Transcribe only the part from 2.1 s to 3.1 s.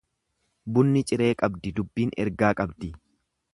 ergaa qabdi.